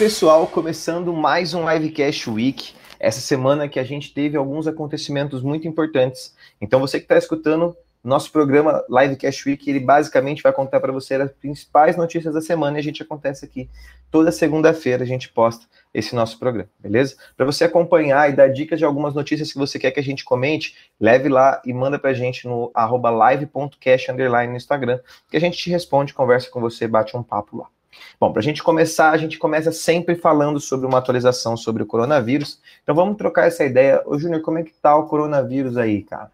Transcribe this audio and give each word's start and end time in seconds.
Pessoal, 0.00 0.46
começando 0.46 1.12
mais 1.12 1.52
um 1.52 1.70
Livecast 1.70 2.30
Week. 2.30 2.72
Essa 2.98 3.20
semana 3.20 3.68
que 3.68 3.78
a 3.78 3.84
gente 3.84 4.14
teve 4.14 4.34
alguns 4.34 4.66
acontecimentos 4.66 5.42
muito 5.42 5.68
importantes. 5.68 6.34
Então, 6.58 6.80
você 6.80 6.98
que 6.98 7.04
está 7.04 7.18
escutando, 7.18 7.76
nosso 8.02 8.32
programa 8.32 8.82
Livecast 8.88 9.46
Week, 9.46 9.68
ele 9.68 9.78
basicamente 9.78 10.42
vai 10.42 10.54
contar 10.54 10.80
para 10.80 10.90
você 10.90 11.16
as 11.16 11.30
principais 11.30 11.98
notícias 11.98 12.32
da 12.32 12.40
semana 12.40 12.78
e 12.78 12.80
a 12.80 12.82
gente 12.82 13.02
acontece 13.02 13.44
aqui 13.44 13.68
toda 14.10 14.32
segunda-feira, 14.32 15.02
a 15.02 15.06
gente 15.06 15.28
posta 15.28 15.66
esse 15.92 16.14
nosso 16.14 16.38
programa, 16.38 16.70
beleza? 16.78 17.16
Para 17.36 17.44
você 17.44 17.64
acompanhar 17.64 18.30
e 18.30 18.32
dar 18.34 18.48
dicas 18.48 18.78
de 18.78 18.86
algumas 18.86 19.12
notícias 19.12 19.52
que 19.52 19.58
você 19.58 19.78
quer 19.78 19.90
que 19.90 20.00
a 20.00 20.02
gente 20.02 20.24
comente, 20.24 20.76
leve 20.98 21.28
lá 21.28 21.60
e 21.62 21.74
manda 21.74 21.98
para 21.98 22.08
a 22.08 22.14
gente 22.14 22.48
no 22.48 22.72
live.cast 22.74 24.12
no 24.12 24.56
Instagram, 24.56 24.98
que 25.30 25.36
a 25.36 25.40
gente 25.40 25.58
te 25.58 25.68
responde, 25.68 26.14
conversa 26.14 26.48
com 26.48 26.58
você, 26.58 26.88
bate 26.88 27.14
um 27.14 27.22
papo 27.22 27.58
lá. 27.58 27.66
Bom, 28.20 28.32
para 28.32 28.40
a 28.40 28.42
gente 28.42 28.62
começar, 28.62 29.10
a 29.10 29.16
gente 29.16 29.38
começa 29.38 29.72
sempre 29.72 30.14
falando 30.14 30.60
sobre 30.60 30.86
uma 30.86 30.98
atualização 30.98 31.56
sobre 31.56 31.82
o 31.82 31.86
coronavírus. 31.86 32.60
Então 32.82 32.94
vamos 32.94 33.16
trocar 33.16 33.46
essa 33.46 33.64
ideia. 33.64 34.02
Ô, 34.06 34.18
Júnior, 34.18 34.42
como 34.42 34.58
é 34.58 34.62
que 34.62 34.72
tá 34.72 34.96
o 34.96 35.06
coronavírus 35.06 35.76
aí, 35.76 36.02
cara? 36.02 36.30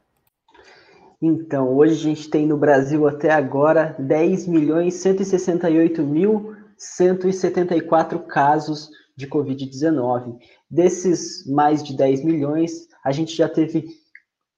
Então, 1.21 1.75
hoje 1.75 1.95
a 1.95 1.97
gente 1.97 2.29
tem 2.29 2.47
no 2.47 2.59
Brasil 2.59 3.09
até 3.09 3.31
agora 3.31 3.97
10 3.99 4.47
milhões 4.47 4.95
168 4.95 6.03
mil 6.03 6.55
174 6.77 8.19
casos 8.21 8.91
de 9.17 9.27
Covid-19. 9.27 10.37
Desses 10.71 11.47
mais 11.47 11.83
de 11.83 11.97
10 11.97 12.23
milhões, 12.23 12.87
a 13.03 13.13
gente 13.13 13.35
já 13.35 13.49
teve 13.49 13.89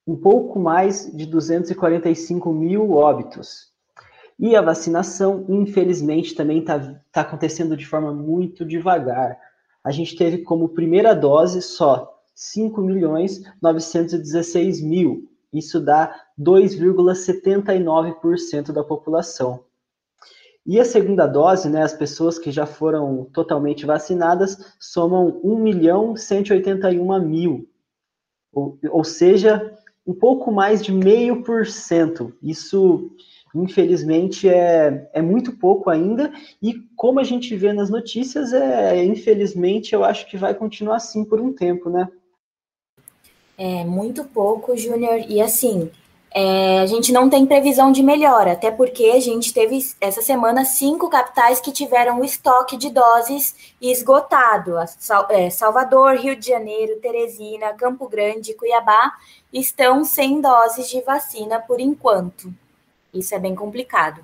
um 0.05 0.17
pouco 0.17 0.59
mais 0.59 1.09
de 1.15 1.25
245 1.25 2.51
mil 2.51 2.91
óbitos. 2.91 3.68
E 4.39 4.55
a 4.55 4.61
vacinação, 4.61 5.45
infelizmente, 5.49 6.33
também 6.33 6.59
está 6.59 6.79
tá 7.11 7.19
acontecendo 7.21 7.75
de 7.75 7.85
forma 7.85 8.13
muito 8.13 8.63
devagar. 8.63 9.37
A 9.83 9.91
gente 9.91 10.15
teve 10.15 10.37
como 10.39 10.69
primeira 10.69 11.13
dose 11.13 11.61
só 11.61 12.17
5 12.33 12.81
milhões 12.81 13.41
916 13.61 14.81
mil. 14.81 15.29
Isso 15.51 15.81
dá 15.81 16.15
2,79% 16.39 18.71
da 18.71 18.81
população. 18.83 19.65
E 20.65 20.79
a 20.79 20.85
segunda 20.85 21.27
dose, 21.27 21.69
né, 21.69 21.81
as 21.81 21.93
pessoas 21.93 22.39
que 22.39 22.51
já 22.51 22.65
foram 22.65 23.25
totalmente 23.33 23.85
vacinadas, 23.85 24.73
somam 24.79 25.41
1 25.43 25.57
milhão 25.57 26.15
181 26.15 27.19
mil. 27.19 27.67
Ou, 28.53 28.79
ou 28.89 29.03
seja, 29.03 29.77
um 30.05 30.13
pouco 30.13 30.49
mais 30.51 30.83
de 30.83 30.93
meio 30.93 31.43
por 31.43 31.65
cento. 31.65 32.31
Isso 32.41 33.11
infelizmente 33.53 34.47
é, 34.47 35.09
é 35.13 35.21
muito 35.21 35.53
pouco 35.57 35.89
ainda, 35.89 36.31
e 36.61 36.75
como 36.95 37.19
a 37.19 37.23
gente 37.23 37.55
vê 37.55 37.73
nas 37.73 37.89
notícias, 37.89 38.53
é 38.53 39.03
infelizmente 39.03 39.93
eu 39.93 40.03
acho 40.03 40.27
que 40.27 40.37
vai 40.37 40.53
continuar 40.53 40.97
assim 40.97 41.23
por 41.23 41.39
um 41.39 41.53
tempo, 41.53 41.89
né? 41.89 42.07
É 43.57 43.83
muito 43.83 44.23
pouco, 44.23 44.77
Júnior, 44.77 45.19
e 45.27 45.41
assim, 45.41 45.91
é, 46.31 46.79
a 46.79 46.85
gente 46.85 47.11
não 47.11 47.29
tem 47.29 47.45
previsão 47.45 47.91
de 47.91 48.03
melhora, 48.03 48.51
até 48.51 48.69
porque 48.69 49.05
a 49.05 49.19
gente 49.19 49.53
teve 49.53 49.79
essa 49.99 50.21
semana 50.21 50.63
cinco 50.63 51.09
capitais 51.09 51.59
que 51.59 51.71
tiveram 51.71 52.19
o 52.19 52.23
estoque 52.23 52.77
de 52.77 52.89
doses 52.89 53.55
esgotado. 53.81 54.75
É, 55.29 55.49
Salvador, 55.49 56.15
Rio 56.15 56.35
de 56.35 56.47
Janeiro, 56.47 56.99
Teresina, 57.01 57.73
Campo 57.73 58.07
Grande, 58.07 58.53
Cuiabá 58.53 59.13
estão 59.51 60.05
sem 60.05 60.39
doses 60.39 60.87
de 60.87 61.01
vacina 61.01 61.59
por 61.59 61.79
enquanto. 61.79 62.53
Isso 63.13 63.33
é 63.33 63.39
bem 63.39 63.55
complicado. 63.55 64.23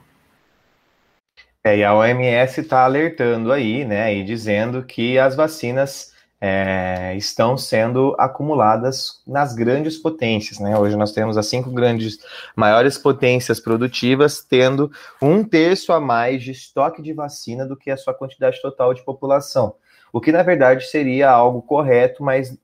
É, 1.63 1.78
e 1.78 1.84
a 1.84 1.96
OMS 1.96 2.62
está 2.62 2.85
alertando 2.85 3.51
aí, 3.51 3.84
né, 3.84 4.13
e 4.13 4.23
dizendo 4.23 4.84
que 4.84 5.18
as 5.18 5.35
vacinas 5.35 6.13
é, 6.40 7.16
estão 7.16 7.57
sendo 7.57 8.16
acumuladas 8.19 9.24
nas 9.25 9.56
grandes 9.56 9.97
potências, 9.97 10.59
né? 10.59 10.78
Hoje 10.78 10.95
nós 10.95 11.12
temos 11.12 11.38
as 11.38 11.47
cinco 11.47 11.72
grandes, 11.72 12.19
maiores 12.56 13.00
potências 13.00 13.59
produtivas 13.59 14.44
tendo 14.44 14.91
um 15.19 15.44
terço 15.44 15.91
a 15.91 16.00
mais 16.00 16.44
de 16.44 16.51
estoque 16.51 17.01
de 17.01 17.13
vacina 17.13 17.66
do 17.66 17.75
que 17.75 17.90
a 17.90 17.97
sua 17.97 18.13
quantidade 18.13 18.62
total 18.62 18.94
de 18.94 19.03
população. 19.03 19.75
O 20.13 20.22
que 20.22 20.31
na 20.31 20.44
verdade 20.44 20.85
seria 20.85 21.31
algo 21.31 21.62
correto, 21.62 22.24
mas 22.24 22.56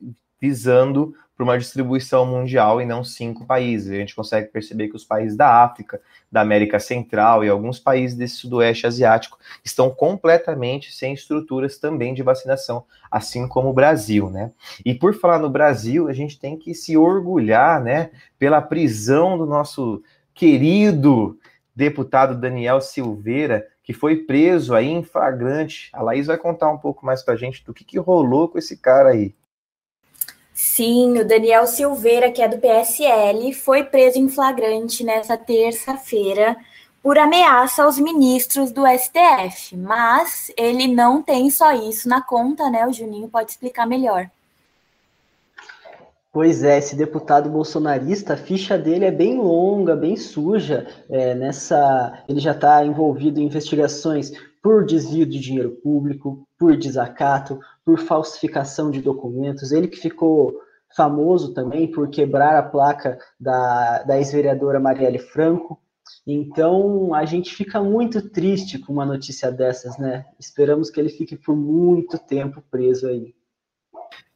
visando 0.42 1.14
para 1.42 1.44
uma 1.44 1.58
distribuição 1.58 2.24
mundial 2.26 2.80
e 2.82 2.86
não 2.86 3.04
cinco 3.04 3.46
países. 3.46 3.92
A 3.92 3.96
gente 3.96 4.16
consegue 4.16 4.50
perceber 4.50 4.90
que 4.90 4.96
os 4.96 5.04
países 5.04 5.36
da 5.36 5.64
África, 5.64 6.00
da 6.32 6.42
América 6.42 6.80
Central 6.80 7.44
e 7.44 7.50
alguns 7.50 7.80
países 7.80 8.16
desse 8.16 8.36
sudoeste 8.36 8.86
asiático 8.86 9.40
estão 9.66 9.90
completamente 9.90 10.94
sem 10.94 11.14
estruturas 11.14 11.80
também 11.80 12.14
de 12.14 12.22
vacinação, 12.22 12.86
assim 13.10 13.48
como 13.48 13.70
o 13.70 13.74
Brasil, 13.74 14.30
né? 14.30 14.52
E 14.86 14.94
por 14.94 15.16
falar 15.16 15.40
no 15.40 15.50
Brasil, 15.50 16.08
a 16.08 16.14
gente 16.14 16.40
tem 16.40 16.56
que 16.58 16.76
se 16.76 16.96
orgulhar, 16.96 17.82
né, 17.82 18.12
pela 18.38 18.62
prisão 18.62 19.38
do 19.38 19.46
nosso 19.46 20.04
querido 20.34 21.40
deputado 21.76 22.40
Daniel 22.40 22.82
Silveira, 22.82 23.66
que 23.84 23.94
foi 23.94 24.18
preso 24.18 24.76
aí 24.76 24.90
em 24.90 25.04
flagrante. 25.04 25.90
A 25.92 26.04
Laís 26.04 26.28
vai 26.28 26.38
contar 26.38 26.70
um 26.70 26.78
pouco 26.78 27.04
mais 27.04 27.24
para 27.24 27.34
a 27.34 27.38
gente 27.38 27.66
do 27.66 27.74
que, 27.74 27.84
que 27.84 27.98
rolou 27.98 28.48
com 28.48 28.60
esse 28.60 28.78
cara 28.78 29.10
aí. 29.10 29.34
Sim, 30.64 31.18
o 31.18 31.26
Daniel 31.26 31.66
Silveira, 31.66 32.32
que 32.32 32.40
é 32.40 32.48
do 32.48 32.60
PSL, 32.60 33.52
foi 33.52 33.84
preso 33.84 34.20
em 34.20 34.30
flagrante 34.30 35.04
nessa 35.04 35.36
terça-feira 35.36 36.56
por 37.02 37.18
ameaça 37.18 37.84
aos 37.84 37.98
ministros 37.98 38.72
do 38.72 38.84
STF. 38.86 39.76
Mas 39.76 40.52
ele 40.56 40.88
não 40.88 41.24
tem 41.24 41.50
só 41.50 41.72
isso 41.72 42.08
na 42.08 42.22
conta, 42.22 42.70
né? 42.70 42.86
O 42.86 42.94
Juninho 42.94 43.28
pode 43.28 43.50
explicar 43.50 43.88
melhor. 43.88 44.30
Pois 46.32 46.64
é, 46.64 46.78
esse 46.78 46.96
deputado 46.96 47.50
bolsonarista, 47.50 48.36
a 48.36 48.38
ficha 48.38 48.78
dele 48.78 49.06
é 49.06 49.12
bem 49.12 49.40
longa, 49.40 49.96
bem 49.96 50.16
suja. 50.16 50.88
É, 51.10 51.34
nessa, 51.34 52.24
ele 52.30 52.40
já 52.40 52.52
está 52.52 52.86
envolvido 52.86 53.40
em 53.40 53.46
investigações 53.46 54.32
por 54.62 54.86
desvio 54.86 55.26
de 55.26 55.40
dinheiro 55.40 55.72
público, 55.72 56.48
por 56.58 56.78
desacato, 56.78 57.60
por 57.86 58.00
falsificação 58.00 58.92
de 58.92 59.02
documentos. 59.02 59.72
Ele 59.72 59.88
que 59.88 59.98
ficou 59.98 60.54
famoso 60.96 61.54
também 61.54 61.90
por 61.90 62.10
quebrar 62.10 62.58
a 62.58 62.64
placa 62.64 63.18
da, 63.40 64.04
da 64.04 64.18
ex-vereadora 64.18 64.80
Marielle 64.80 65.20
Franco. 65.20 65.80
Então, 66.28 67.14
a 67.14 67.26
gente 67.26 67.54
fica 67.56 67.82
muito 67.82 68.30
triste 68.30 68.78
com 68.78 68.94
uma 68.94 69.06
notícia 69.06 69.52
dessas, 69.52 69.98
né? 69.98 70.26
Esperamos 70.40 70.90
que 70.90 71.00
ele 71.00 71.10
fique 71.10 71.36
por 71.36 71.56
muito 71.56 72.18
tempo 72.18 72.62
preso 72.70 73.08
aí. 73.08 73.34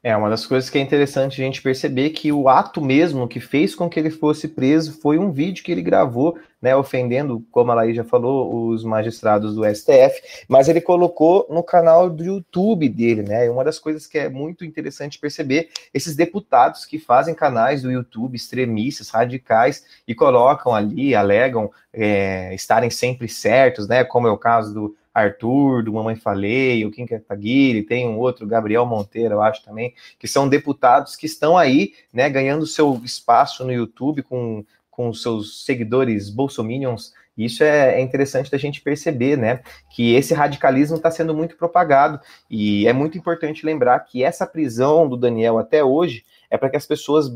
É, 0.05 0.15
uma 0.15 0.29
das 0.29 0.45
coisas 0.45 0.69
que 0.69 0.77
é 0.77 0.81
interessante 0.81 1.41
a 1.41 1.43
gente 1.43 1.63
perceber 1.63 2.11
que 2.11 2.31
o 2.31 2.47
ato 2.47 2.79
mesmo 2.79 3.27
que 3.27 3.39
fez 3.39 3.73
com 3.73 3.89
que 3.89 3.99
ele 3.99 4.11
fosse 4.11 4.47
preso 4.47 5.01
foi 5.01 5.17
um 5.17 5.31
vídeo 5.31 5.63
que 5.63 5.71
ele 5.71 5.81
gravou, 5.81 6.37
né, 6.61 6.75
ofendendo, 6.75 7.43
como 7.49 7.71
a 7.71 7.73
Laís 7.73 7.95
já 7.95 8.03
falou, 8.03 8.67
os 8.67 8.83
magistrados 8.83 9.55
do 9.55 9.65
STF, 9.65 10.45
mas 10.47 10.69
ele 10.69 10.79
colocou 10.79 11.47
no 11.49 11.63
canal 11.63 12.07
do 12.07 12.23
YouTube 12.23 12.87
dele, 12.87 13.23
né, 13.23 13.49
uma 13.49 13.63
das 13.63 13.79
coisas 13.79 14.05
que 14.05 14.19
é 14.19 14.29
muito 14.29 14.63
interessante 14.63 15.17
perceber, 15.17 15.69
esses 15.91 16.15
deputados 16.15 16.85
que 16.85 16.99
fazem 16.99 17.33
canais 17.33 17.81
do 17.81 17.91
YouTube 17.91 18.35
extremistas, 18.35 19.09
radicais, 19.09 19.85
e 20.07 20.13
colocam 20.13 20.75
ali, 20.75 21.15
alegam 21.15 21.71
é, 21.91 22.53
estarem 22.53 22.91
sempre 22.91 23.27
certos, 23.27 23.87
né, 23.87 24.03
como 24.03 24.27
é 24.27 24.31
o 24.31 24.37
caso 24.37 24.71
do 24.71 24.95
Arthur, 25.15 25.81
do 25.81 25.93
Mamãe 25.93 26.17
Falei, 26.17 26.85
o 26.85 26.91
Kim 26.91 27.05
Kataguiri, 27.05 27.83
tem 27.83 28.05
um 28.05 28.19
outro, 28.19 28.45
Gabriel 28.45 28.85
Monteiro, 28.85 29.35
eu 29.35 29.41
acho 29.41 29.63
também, 29.63 29.93
que 30.19 30.27
são 30.27 30.49
deputados 30.49 31.15
que 31.15 31.25
estão 31.25 31.57
aí, 31.57 31.93
né, 32.11 32.29
ganhando 32.29 32.67
seu 32.67 33.01
espaço 33.01 33.63
no 33.63 33.71
YouTube 33.71 34.21
com, 34.23 34.65
com 34.91 35.13
seus 35.13 35.63
seguidores 35.63 36.29
bolsominions, 36.29 37.13
isso 37.37 37.63
é, 37.63 37.95
é 37.95 38.01
interessante 38.01 38.51
da 38.51 38.57
gente 38.57 38.81
perceber, 38.81 39.37
né, 39.37 39.61
que 39.89 40.13
esse 40.13 40.33
radicalismo 40.33 40.97
está 40.97 41.09
sendo 41.09 41.33
muito 41.33 41.55
propagado, 41.55 42.19
e 42.51 42.85
é 42.85 42.91
muito 42.91 43.17
importante 43.17 43.65
lembrar 43.65 43.97
que 44.01 44.21
essa 44.21 44.45
prisão 44.45 45.07
do 45.07 45.15
Daniel 45.15 45.57
até 45.57 45.81
hoje 45.81 46.25
é 46.49 46.57
para 46.57 46.69
que 46.69 46.77
as 46.77 46.85
pessoas 46.85 47.31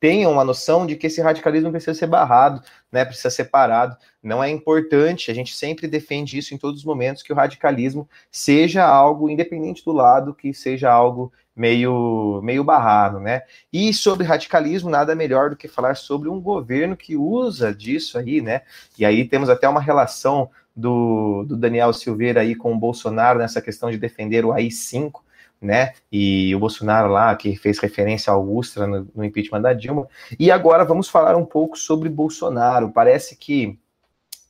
tenham 0.00 0.32
uma 0.32 0.42
noção 0.42 0.86
de 0.86 0.96
que 0.96 1.06
esse 1.06 1.20
radicalismo 1.20 1.70
precisa 1.70 1.94
ser 1.94 2.06
barrado, 2.06 2.62
né, 2.90 3.04
precisa 3.04 3.28
ser 3.30 3.44
parado. 3.44 3.96
Não 4.22 4.42
é 4.42 4.48
importante, 4.48 5.30
a 5.30 5.34
gente 5.34 5.54
sempre 5.54 5.86
defende 5.86 6.38
isso 6.38 6.54
em 6.54 6.58
todos 6.58 6.80
os 6.80 6.84
momentos, 6.86 7.22
que 7.22 7.32
o 7.32 7.36
radicalismo 7.36 8.08
seja 8.30 8.84
algo, 8.84 9.28
independente 9.28 9.84
do 9.84 9.92
lado, 9.92 10.34
que 10.34 10.54
seja 10.54 10.90
algo 10.90 11.30
meio, 11.54 12.40
meio 12.42 12.64
barrado, 12.64 13.20
né? 13.20 13.42
E 13.70 13.92
sobre 13.92 14.26
radicalismo, 14.26 14.88
nada 14.88 15.14
melhor 15.14 15.50
do 15.50 15.56
que 15.56 15.68
falar 15.68 15.94
sobre 15.94 16.30
um 16.30 16.40
governo 16.40 16.96
que 16.96 17.16
usa 17.16 17.74
disso 17.74 18.18
aí, 18.18 18.40
né? 18.40 18.62
E 18.98 19.04
aí 19.04 19.26
temos 19.28 19.50
até 19.50 19.68
uma 19.68 19.80
relação 19.80 20.50
do, 20.74 21.44
do 21.46 21.56
Daniel 21.56 21.92
Silveira 21.92 22.40
aí 22.40 22.54
com 22.54 22.72
o 22.72 22.78
Bolsonaro 22.78 23.38
nessa 23.38 23.60
questão 23.60 23.90
de 23.90 23.98
defender 23.98 24.44
o 24.44 24.52
AI-5, 24.52 25.20
né? 25.60 25.92
E 26.10 26.54
o 26.54 26.58
Bolsonaro 26.58 27.08
lá, 27.08 27.34
que 27.36 27.54
fez 27.56 27.78
referência 27.78 28.32
ao 28.32 28.46
Ustra 28.46 28.86
no, 28.86 29.06
no, 29.14 29.24
impeachment 29.24 29.60
da 29.60 29.72
Dilma. 29.72 30.08
E 30.38 30.50
agora 30.50 30.84
vamos 30.84 31.08
falar 31.08 31.36
um 31.36 31.44
pouco 31.44 31.78
sobre 31.78 32.08
Bolsonaro. 32.08 32.90
Parece 32.90 33.36
que 33.36 33.78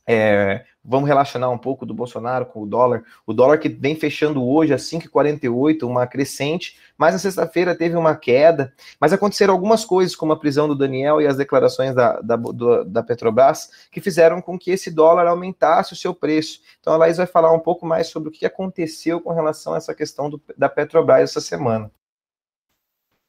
É, 0.07 0.65
vamos 0.83 1.07
relacionar 1.07 1.49
um 1.49 1.57
pouco 1.57 1.85
do 1.85 1.93
Bolsonaro 1.93 2.45
com 2.45 2.63
o 2.63 2.65
dólar. 2.65 3.03
O 3.25 3.33
dólar 3.33 3.57
que 3.59 3.69
vem 3.69 3.95
fechando 3.95 4.43
hoje 4.43 4.73
a 4.73 4.77
5,48, 4.77 5.83
uma 5.83 6.07
crescente, 6.07 6.77
mas 6.97 7.13
na 7.13 7.19
sexta-feira 7.19 7.75
teve 7.75 7.95
uma 7.95 8.15
queda. 8.15 8.73
Mas 8.99 9.13
aconteceram 9.13 9.53
algumas 9.53 9.85
coisas, 9.85 10.15
como 10.15 10.33
a 10.33 10.39
prisão 10.39 10.67
do 10.67 10.75
Daniel 10.75 11.21
e 11.21 11.27
as 11.27 11.37
declarações 11.37 11.93
da, 11.93 12.19
da, 12.21 12.35
do, 12.35 12.83
da 12.83 13.03
Petrobras, 13.03 13.69
que 13.91 14.01
fizeram 14.01 14.41
com 14.41 14.57
que 14.57 14.71
esse 14.71 14.89
dólar 14.89 15.27
aumentasse 15.27 15.93
o 15.93 15.97
seu 15.97 16.13
preço. 16.13 16.59
Então 16.79 16.93
a 16.93 16.97
Laís 16.97 17.17
vai 17.17 17.27
falar 17.27 17.53
um 17.53 17.59
pouco 17.59 17.85
mais 17.85 18.07
sobre 18.07 18.29
o 18.29 18.31
que 18.31 18.45
aconteceu 18.45 19.21
com 19.21 19.31
relação 19.31 19.73
a 19.73 19.77
essa 19.77 19.93
questão 19.93 20.29
do, 20.29 20.41
da 20.57 20.67
Petrobras 20.67 21.29
essa 21.29 21.41
semana. 21.41 21.91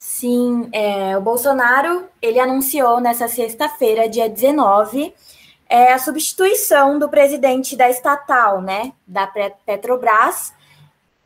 Sim, 0.05 0.69
é, 0.73 1.17
o 1.17 1.21
Bolsonaro 1.21 2.09
ele 2.21 2.41
anunciou 2.41 3.01
nessa 3.01 3.29
sexta-feira, 3.29 4.09
dia 4.09 4.29
19, 4.29 5.15
é 5.73 5.91
a 5.95 5.99
substituição 5.99 6.99
do 6.99 7.09
presidente 7.09 7.75
da 7.75 7.89
estatal, 7.89 8.61
né, 8.61 8.93
da 9.07 9.27
Petrobras, 9.27 10.53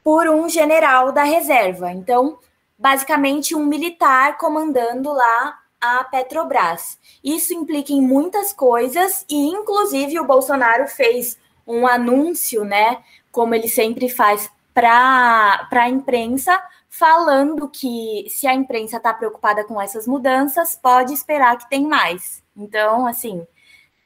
por 0.04 0.28
um 0.28 0.48
general 0.48 1.10
da 1.10 1.24
reserva. 1.24 1.90
Então, 1.90 2.38
basicamente, 2.78 3.56
um 3.56 3.66
militar 3.66 4.38
comandando 4.38 5.12
lá 5.12 5.58
a 5.80 6.04
Petrobras. 6.04 6.96
Isso 7.24 7.52
implica 7.54 7.92
em 7.92 8.00
muitas 8.00 8.52
coisas 8.52 9.26
e, 9.28 9.48
inclusive, 9.48 10.20
o 10.20 10.24
Bolsonaro 10.24 10.86
fez 10.86 11.36
um 11.66 11.84
anúncio, 11.84 12.64
né, 12.64 13.02
como 13.32 13.52
ele 13.52 13.68
sempre 13.68 14.08
faz 14.08 14.48
para 14.72 15.68
a 15.72 15.88
imprensa, 15.88 16.62
falando 16.88 17.68
que 17.68 18.26
se 18.30 18.46
a 18.46 18.54
imprensa 18.54 18.98
está 18.98 19.12
preocupada 19.12 19.64
com 19.64 19.82
essas 19.82 20.06
mudanças, 20.06 20.76
pode 20.76 21.12
esperar 21.12 21.58
que 21.58 21.68
tem 21.68 21.84
mais. 21.84 22.44
Então, 22.56 23.08
assim, 23.08 23.44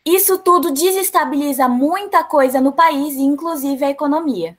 isso 0.04 0.38
tudo 0.38 0.72
desestabiliza 0.72 1.68
muita 1.68 2.24
coisa 2.24 2.60
no 2.60 2.72
país, 2.72 3.16
inclusive 3.16 3.84
a 3.84 3.90
economia. 3.90 4.56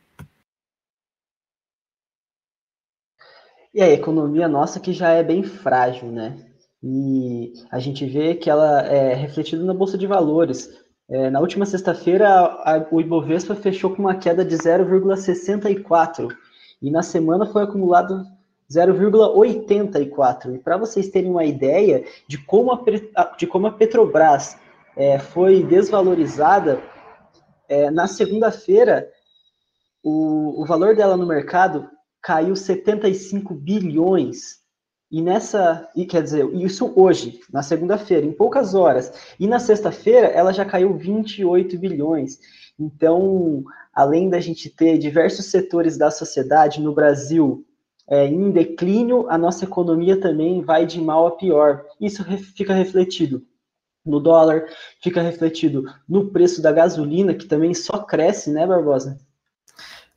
E 3.74 3.82
a 3.82 3.90
economia 3.90 4.48
nossa 4.48 4.80
que 4.80 4.92
já 4.92 5.10
é 5.12 5.24
bem 5.24 5.44
frágil, 5.44 6.12
né? 6.12 6.38
E 6.84 7.54
a 7.72 7.80
gente 7.80 8.06
vê 8.06 8.36
que 8.36 8.50
ela 8.50 8.82
é 8.82 9.14
refletida 9.14 9.64
na 9.64 9.74
Bolsa 9.74 9.98
de 9.98 10.06
Valores. 10.08 10.70
É, 11.10 11.30
na 11.30 11.40
última 11.40 11.66
sexta-feira, 11.66 12.88
o 12.92 13.00
Ibovespa 13.00 13.56
fechou 13.56 13.96
com 13.96 14.02
uma 14.02 14.16
queda 14.16 14.44
de 14.44 14.56
0,64 14.56 16.36
e 16.82 16.90
na 16.90 17.04
semana 17.04 17.46
foi 17.46 17.64
acumulado 17.64 18.26
0,84. 18.70 20.56
E 20.56 20.58
para 20.58 20.78
vocês 20.78 21.10
terem 21.10 21.30
uma 21.30 21.46
ideia 21.46 22.04
de 22.28 22.38
como 22.38 22.72
a, 22.72 23.36
de 23.38 23.46
como 23.46 23.68
a 23.68 23.72
Petrobras 23.72 24.58
é, 24.96 25.20
foi 25.20 25.64
desvalorizada, 25.64 26.82
é, 27.68 27.90
na 27.90 28.08
segunda-feira, 28.08 29.10
o, 30.04 30.62
o 30.62 30.66
valor 30.66 30.96
dela 30.96 31.16
no 31.16 31.26
mercado 31.26 31.90
caiu 32.22 32.56
75 32.56 33.54
bilhões. 33.54 34.60
E 35.10 35.22
nessa, 35.22 35.90
e 35.96 36.06
quer 36.06 36.24
dizer, 36.24 36.46
isso 36.56 36.92
hoje, 36.96 37.40
na 37.52 37.62
segunda-feira, 37.62 38.26
em 38.26 38.32
poucas 38.32 38.74
horas. 38.74 39.34
E 39.40 39.48
na 39.48 39.60
sexta-feira, 39.60 40.28
ela 40.28 40.54
já 40.54 40.66
caiu 40.66 40.94
28 40.98 41.78
bilhões. 41.78 42.40
Então, 42.80 43.64
além 43.94 44.30
da 44.30 44.40
gente 44.40 44.70
ter 44.70 44.98
diversos 44.98 45.46
setores 45.46 45.98
da 45.98 46.10
sociedade 46.10 46.82
no 46.82 46.94
Brasil 46.94 47.66
é, 48.10 48.26
em 48.26 48.52
declínio, 48.52 49.30
a 49.30 49.38
nossa 49.38 49.66
economia 49.66 50.20
também 50.20 50.62
vai 50.62 50.86
de 50.86 51.00
mal 51.00 51.28
a 51.28 51.32
pior. 51.32 51.86
Isso 52.00 52.24
fica 52.56 52.74
refletido 52.74 53.46
no 54.06 54.20
dólar, 54.20 54.66
fica 55.02 55.22
refletido 55.22 55.84
no 56.08 56.32
preço 56.32 56.62
da 56.62 56.72
gasolina, 56.72 57.34
que 57.34 57.46
também 57.46 57.74
só 57.74 58.00
cresce, 58.00 58.52
né, 58.52 58.66
Barbosa? 58.66 59.20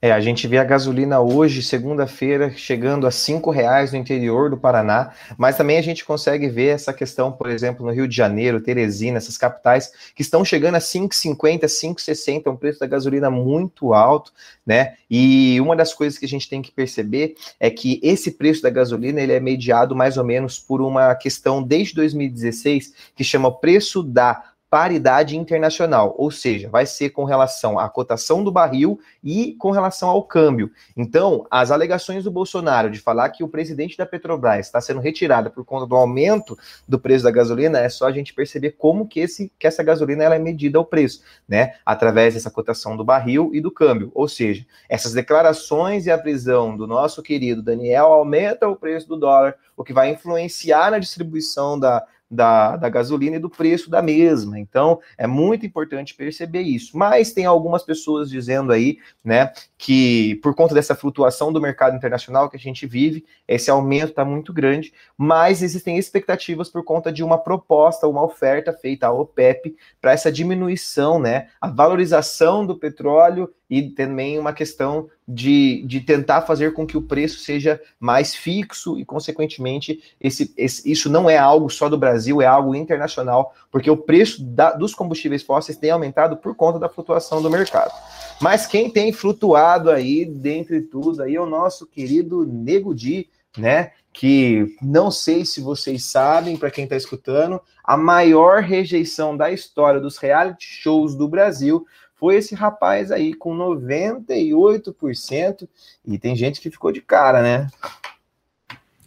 É, 0.04 0.12
a 0.12 0.20
gente 0.20 0.46
vê 0.46 0.58
a 0.58 0.64
gasolina 0.64 1.18
hoje, 1.18 1.62
segunda-feira, 1.62 2.50
chegando 2.50 3.06
a 3.06 3.10
cinco 3.10 3.50
reais 3.50 3.90
no 3.90 3.96
interior 3.96 4.50
do 4.50 4.56
Paraná, 4.58 5.14
mas 5.38 5.56
também 5.56 5.78
a 5.78 5.82
gente 5.82 6.04
consegue 6.04 6.46
ver 6.46 6.74
essa 6.74 6.92
questão, 6.92 7.32
por 7.32 7.48
exemplo, 7.48 7.86
no 7.86 7.90
Rio 7.90 8.06
de 8.06 8.14
Janeiro, 8.14 8.60
Teresina, 8.60 9.16
essas 9.16 9.38
capitais 9.38 9.90
que 10.14 10.20
estão 10.20 10.44
chegando 10.44 10.74
a 10.74 10.78
5,50, 10.78 11.60
5,60, 11.64 12.52
um 12.52 12.56
preço 12.56 12.80
da 12.80 12.86
gasolina 12.86 13.30
muito 13.30 13.94
alto, 13.94 14.30
né? 14.66 14.92
E 15.10 15.58
uma 15.58 15.74
das 15.74 15.94
coisas 15.94 16.18
que 16.18 16.26
a 16.26 16.28
gente 16.28 16.50
tem 16.50 16.60
que 16.60 16.70
perceber 16.70 17.34
é 17.58 17.70
que 17.70 17.98
esse 18.02 18.32
preço 18.32 18.60
da 18.60 18.68
gasolina 18.68 19.22
ele 19.22 19.32
é 19.32 19.40
mediado 19.40 19.96
mais 19.96 20.18
ou 20.18 20.24
menos 20.24 20.58
por 20.58 20.82
uma 20.82 21.14
questão 21.14 21.62
desde 21.62 21.94
2016 21.94 22.92
que 23.16 23.24
chama 23.24 23.50
preço 23.50 24.02
da 24.02 24.50
paridade 24.74 25.36
internacional, 25.36 26.16
ou 26.18 26.32
seja, 26.32 26.68
vai 26.68 26.84
ser 26.84 27.10
com 27.10 27.22
relação 27.22 27.78
à 27.78 27.88
cotação 27.88 28.42
do 28.42 28.50
barril 28.50 28.98
e 29.22 29.52
com 29.52 29.70
relação 29.70 30.08
ao 30.08 30.24
câmbio. 30.24 30.68
Então, 30.96 31.46
as 31.48 31.70
alegações 31.70 32.24
do 32.24 32.30
Bolsonaro 32.32 32.90
de 32.90 32.98
falar 32.98 33.28
que 33.28 33.44
o 33.44 33.48
presidente 33.48 33.96
da 33.96 34.04
Petrobras 34.04 34.66
está 34.66 34.80
sendo 34.80 34.98
retirada 34.98 35.48
por 35.48 35.64
conta 35.64 35.86
do 35.86 35.94
aumento 35.94 36.58
do 36.88 36.98
preço 36.98 37.22
da 37.22 37.30
gasolina, 37.30 37.78
é 37.78 37.88
só 37.88 38.08
a 38.08 38.10
gente 38.10 38.34
perceber 38.34 38.72
como 38.72 39.06
que, 39.06 39.20
esse, 39.20 39.52
que 39.60 39.68
essa 39.68 39.80
gasolina 39.80 40.24
ela 40.24 40.34
é 40.34 40.40
medida 40.40 40.76
ao 40.76 40.84
preço, 40.84 41.22
né? 41.46 41.74
Através 41.86 42.34
dessa 42.34 42.50
cotação 42.50 42.96
do 42.96 43.04
barril 43.04 43.52
e 43.54 43.60
do 43.60 43.70
câmbio. 43.70 44.10
Ou 44.12 44.26
seja, 44.26 44.66
essas 44.88 45.12
declarações 45.12 46.06
e 46.06 46.10
a 46.10 46.18
prisão 46.18 46.76
do 46.76 46.84
nosso 46.84 47.22
querido 47.22 47.62
Daniel 47.62 48.06
aumenta 48.06 48.66
o 48.66 48.74
preço 48.74 49.06
do 49.06 49.16
dólar, 49.16 49.54
o 49.76 49.84
que 49.84 49.92
vai 49.92 50.10
influenciar 50.10 50.90
na 50.90 50.98
distribuição 50.98 51.78
da, 51.78 52.04
da, 52.34 52.76
da 52.76 52.88
gasolina 52.88 53.36
e 53.36 53.40
do 53.40 53.48
preço 53.48 53.88
da 53.88 54.02
mesma. 54.02 54.58
Então, 54.58 55.00
é 55.16 55.26
muito 55.26 55.64
importante 55.64 56.14
perceber 56.14 56.62
isso. 56.62 56.96
Mas 56.98 57.32
tem 57.32 57.46
algumas 57.46 57.82
pessoas 57.82 58.28
dizendo 58.28 58.72
aí, 58.72 58.98
né, 59.24 59.52
que 59.78 60.36
por 60.42 60.54
conta 60.54 60.74
dessa 60.74 60.94
flutuação 60.94 61.52
do 61.52 61.60
mercado 61.60 61.96
internacional 61.96 62.50
que 62.50 62.56
a 62.56 62.60
gente 62.60 62.86
vive, 62.86 63.24
esse 63.46 63.70
aumento 63.70 64.10
está 64.10 64.24
muito 64.24 64.52
grande, 64.52 64.92
mas 65.16 65.62
existem 65.62 65.96
expectativas 65.96 66.68
por 66.68 66.82
conta 66.82 67.12
de 67.12 67.22
uma 67.22 67.38
proposta, 67.38 68.08
uma 68.08 68.24
oferta 68.24 68.72
feita 68.72 69.06
à 69.06 69.12
OPEP 69.12 69.76
para 70.00 70.12
essa 70.12 70.32
diminuição, 70.32 71.18
né, 71.18 71.48
a 71.60 71.68
valorização 71.68 72.66
do 72.66 72.76
petróleo 72.76 73.52
e 73.68 73.82
também 73.90 74.38
uma 74.38 74.52
questão 74.52 75.08
de, 75.26 75.82
de 75.86 76.00
tentar 76.00 76.42
fazer 76.42 76.74
com 76.74 76.86
que 76.86 76.96
o 76.96 77.02
preço 77.02 77.40
seja 77.40 77.80
mais 77.98 78.34
fixo 78.34 78.98
e, 78.98 79.04
consequentemente, 79.04 80.02
esse, 80.20 80.52
esse, 80.56 80.90
isso 80.90 81.08
não 81.08 81.28
é 81.28 81.38
algo 81.38 81.70
só 81.70 81.88
do 81.88 81.98
Brasil, 81.98 82.42
é 82.42 82.46
algo 82.46 82.74
internacional, 82.74 83.54
porque 83.70 83.90
o 83.90 83.96
preço 83.96 84.44
da, 84.44 84.72
dos 84.72 84.94
combustíveis 84.94 85.42
fósseis 85.42 85.78
tem 85.78 85.90
aumentado 85.90 86.36
por 86.36 86.54
conta 86.54 86.78
da 86.78 86.88
flutuação 86.88 87.40
do 87.40 87.50
mercado. 87.50 87.92
Mas 88.40 88.66
quem 88.66 88.90
tem 88.90 89.12
flutuado 89.12 89.90
aí, 89.90 90.24
dentre 90.24 90.82
tudo, 90.82 91.22
aí 91.22 91.34
é 91.34 91.40
o 91.40 91.46
nosso 91.46 91.86
querido 91.86 92.44
Nego 92.44 92.94
Di, 92.94 93.28
né? 93.56 93.92
Que 94.12 94.76
não 94.82 95.10
sei 95.10 95.44
se 95.44 95.60
vocês 95.60 96.04
sabem, 96.04 96.56
para 96.56 96.70
quem 96.70 96.84
está 96.84 96.96
escutando, 96.96 97.60
a 97.82 97.96
maior 97.96 98.62
rejeição 98.62 99.36
da 99.36 99.50
história 99.50 100.00
dos 100.00 100.18
reality 100.18 100.64
shows 100.66 101.14
do 101.14 101.28
Brasil 101.28 101.84
foi 102.14 102.36
esse 102.36 102.54
rapaz 102.54 103.10
aí 103.10 103.34
com 103.34 103.56
98%. 103.56 105.68
E 106.06 106.18
tem 106.18 106.36
gente 106.36 106.60
que 106.60 106.70
ficou 106.70 106.92
de 106.92 107.00
cara, 107.00 107.42
né? 107.42 107.68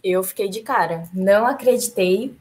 Eu 0.02 0.22
fiquei 0.22 0.48
de 0.48 0.60
cara. 0.60 1.04
Não 1.12 1.46
acreditei. 1.46 2.34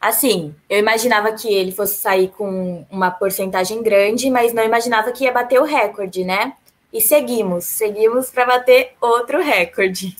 Assim, 0.00 0.54
eu 0.68 0.78
imaginava 0.78 1.32
que 1.32 1.48
ele 1.48 1.72
fosse 1.72 1.96
sair 1.96 2.28
com 2.28 2.86
uma 2.90 3.10
porcentagem 3.10 3.82
grande, 3.82 4.30
mas 4.30 4.52
não 4.52 4.62
imaginava 4.62 5.12
que 5.12 5.24
ia 5.24 5.32
bater 5.32 5.60
o 5.60 5.64
recorde, 5.64 6.24
né? 6.24 6.54
E 6.92 7.00
seguimos, 7.00 7.64
seguimos 7.64 8.30
para 8.30 8.46
bater 8.46 8.92
outro 9.00 9.42
recorde. 9.42 10.16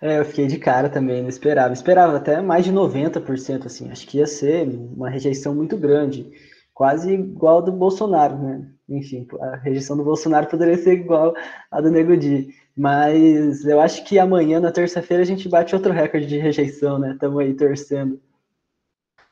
É, 0.00 0.20
eu 0.20 0.24
fiquei 0.24 0.46
de 0.46 0.58
cara 0.58 0.88
também, 0.88 1.22
não 1.22 1.28
esperava. 1.28 1.72
Esperava 1.72 2.16
até 2.16 2.40
mais 2.40 2.64
de 2.64 2.72
90%, 2.72 3.66
assim. 3.66 3.90
Acho 3.90 4.06
que 4.06 4.18
ia 4.18 4.26
ser 4.26 4.68
uma 4.68 5.10
rejeição 5.10 5.54
muito 5.54 5.76
grande 5.76 6.30
quase 6.78 7.12
igual 7.12 7.60
do 7.60 7.72
Bolsonaro, 7.72 8.38
né? 8.38 8.64
Enfim, 8.88 9.26
a 9.40 9.56
rejeição 9.56 9.96
do 9.96 10.04
Bolsonaro 10.04 10.46
poderia 10.46 10.78
ser 10.78 10.92
igual 10.92 11.34
à 11.72 11.80
do 11.80 11.90
Nego 11.90 12.16
Di. 12.16 12.54
Mas 12.76 13.64
eu 13.64 13.80
acho 13.80 14.04
que 14.04 14.16
amanhã, 14.16 14.60
na 14.60 14.70
terça-feira, 14.70 15.24
a 15.24 15.26
gente 15.26 15.48
bate 15.48 15.74
outro 15.74 15.92
recorde 15.92 16.28
de 16.28 16.38
rejeição, 16.38 16.96
né? 16.96 17.14
Estamos 17.14 17.40
aí 17.40 17.52
torcendo. 17.52 18.20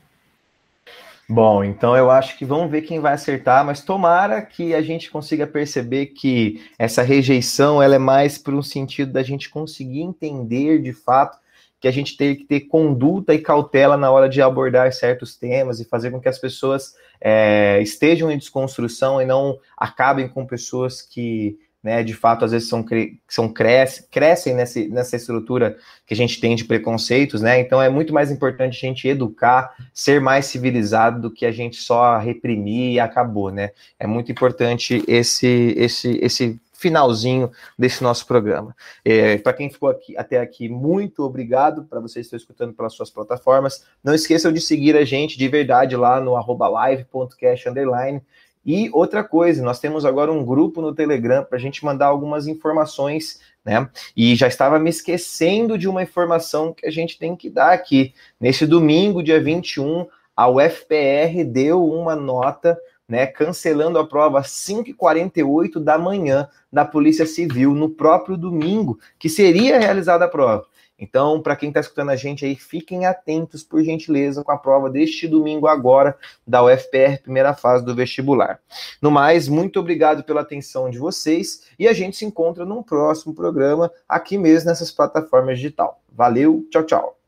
Bom, 1.29 1.65
então 1.65 1.97
eu 1.97 2.09
acho 2.09 2.39
que 2.39 2.45
vamos 2.45 2.71
ver 2.71 2.83
quem 2.83 3.01
vai 3.01 3.15
acertar, 3.15 3.67
mas 3.67 3.83
tomara 3.83 4.43
que 4.43 4.77
a 4.77 4.83
gente 4.83 5.11
consiga 5.11 5.45
perceber 5.45 6.07
que 6.07 6.65
essa 6.79 7.03
rejeição 7.03 7.83
ela 7.83 7.97
é 7.97 7.99
mais 7.99 8.39
por 8.39 8.55
um 8.55 8.63
sentido 8.63 9.13
da 9.13 9.25
gente 9.25 9.51
conseguir 9.51 10.03
entender 10.03 10.81
de 10.81 10.93
fato 10.93 11.43
que 11.85 11.89
a 11.89 11.93
gente 11.93 12.17
tem 12.17 12.35
que 12.35 12.45
ter 12.45 12.61
conduta 12.61 13.35
e 13.35 13.39
cautela 13.39 13.95
na 13.95 14.11
hora 14.11 14.27
de 14.27 14.41
abordar 14.41 14.91
certos 14.91 15.37
temas 15.37 15.81
e 15.81 15.85
fazer 15.85 16.11
com 16.11 16.19
que 16.19 16.31
as 16.31 16.39
pessoas 16.39 16.95
é, 17.21 17.79
estejam 17.83 18.31
em 18.31 18.39
desconstrução 18.39 19.21
e 19.21 19.27
não 19.27 19.59
acabem 19.77 20.27
com 20.27 20.47
pessoas 20.47 21.03
que 21.03 21.59
né, 21.83 22.03
de 22.03 22.15
fato, 22.15 22.47
às 22.47 22.53
vezes 22.53 22.71
são, 22.71 22.83
são 23.29 23.51
cresce, 23.51 24.09
crescem 24.11 24.55
nessa, 24.55 24.81
nessa 24.89 25.17
estrutura 25.17 25.77
que 26.07 26.15
a 26.15 26.17
gente 26.17 26.41
tem 26.41 26.57
de 26.57 26.65
preconceitos, 26.65 27.43
né? 27.43 27.61
Então 27.61 27.83
é 27.83 27.91
muito 27.91 28.15
mais 28.15 28.31
importante 28.31 28.79
a 28.79 28.89
gente 28.89 29.07
educar, 29.07 29.75
ser 29.93 30.19
mais 30.19 30.47
civilizado 30.47 31.21
do 31.21 31.31
que 31.31 31.45
a 31.45 31.53
gente 31.53 31.77
só 31.77 32.17
reprimir 32.17 32.93
e 32.93 32.99
acabou, 32.99 33.51
né? 33.51 33.73
É 33.99 34.07
muito 34.07 34.33
importante 34.33 35.05
esse, 35.07 35.75
esse, 35.77 36.19
esse 36.23 36.59
finalzinho 36.85 37.51
desse 37.79 38.03
nosso 38.03 38.27
programa. 38.27 38.77
É, 39.03 39.39
para 39.39 39.55
quem 39.55 39.71
ficou 39.71 39.89
aqui, 39.89 40.15
até 40.19 40.39
aqui, 40.39 40.69
muito 40.69 41.23
obrigado 41.23 41.85
para 41.85 41.99
vocês 41.99 42.29
que 42.29 42.37
estão 42.37 42.37
escutando 42.37 42.75
pelas 42.75 42.93
suas 42.93 43.09
plataformas. 43.09 43.87
Não 44.03 44.15
esqueçam 44.15 44.53
de 44.53 44.61
seguir 44.61 44.95
a 44.97 45.05
gente 45.05 45.39
de 45.39 45.49
verdade 45.49 45.97
lá 45.97 46.21
no 46.21 46.37
arroba 46.37 46.69
live.cast 46.69 47.71
underline 47.71 48.21
e 48.67 48.91
outra 48.93 49.25
coisa, 49.25 49.63
nós 49.63 49.79
temos 49.79 50.05
agora 50.05 50.31
um 50.31 50.45
grupo 50.45 50.83
no 50.83 50.95
Telegram 50.95 51.43
para 51.43 51.57
a 51.57 51.61
gente 51.61 51.85
mandar 51.85 52.07
algumas 52.07 52.47
informações, 52.47 53.41
né? 53.65 53.89
E 54.15 54.35
já 54.37 54.47
estava 54.47 54.79
me 54.79 54.91
esquecendo 54.91 55.79
de 55.79 55.89
uma 55.89 56.03
informação 56.03 56.73
que 56.73 56.87
a 56.87 56.91
gente 56.91 57.19
tem 57.19 57.35
que 57.35 57.49
dar 57.49 57.73
aqui. 57.73 58.15
Nesse 58.39 58.67
domingo, 58.67 59.23
dia 59.23 59.41
21, 59.41 60.07
a 60.37 60.49
UFPR 60.49 61.45
deu 61.47 61.85
uma 61.87 62.17
nota, 62.17 62.79
né, 63.09 63.27
cancelando 63.27 63.99
a 63.99 64.07
prova 64.07 64.41
às 64.41 64.49
5h48 64.49 65.79
da 65.79 65.99
manhã 65.99 66.49
da 66.73 66.85
Polícia 66.85 67.27
Civil, 67.27 67.75
no 67.75 67.91
próprio 67.91 68.37
domingo, 68.37 68.99
que 69.19 69.29
seria 69.29 69.79
realizada 69.79 70.25
a 70.25 70.29
prova. 70.29 70.67
Então, 70.99 71.43
para 71.43 71.57
quem 71.57 71.69
está 71.69 71.81
escutando 71.81 72.11
a 72.11 72.17
gente 72.17 72.45
aí, 72.45 72.55
fiquem 72.55 73.05
atentos, 73.05 73.65
por 73.65 73.83
gentileza, 73.83 74.45
com 74.45 74.53
a 74.53 74.57
prova 74.57 74.89
deste 74.89 75.27
domingo 75.27 75.67
agora 75.67 76.17
da 76.47 76.65
UFPR, 76.65 77.21
primeira 77.23 77.53
fase 77.53 77.85
do 77.85 77.95
vestibular. 77.95 78.61
No 79.03 79.11
mais, 79.11 79.49
muito 79.49 79.81
obrigado 79.81 80.23
pela 80.23 80.43
atenção 80.43 80.89
de 80.89 80.99
vocês 80.99 81.69
e 81.79 81.89
a 81.89 81.93
gente 81.93 82.17
se 82.17 82.25
encontra 82.25 82.65
num 82.65 82.83
próximo 82.83 83.35
programa 83.35 83.91
aqui 84.09 84.39
mesmo 84.39 84.69
nessas 84.69 84.91
plataformas 84.91 85.59
digital. 85.59 86.01
Valeu, 86.13 86.65
tchau, 86.71 86.85
tchau. 86.85 87.19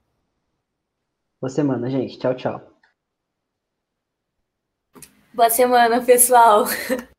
Boa 1.41 1.51
semana, 1.51 1.91
gente. 1.91 2.19
Tchau, 2.19 2.35
tchau. 2.35 2.76
Boa 5.37 5.51
semana, 5.51 6.01
pessoal. 6.01 6.65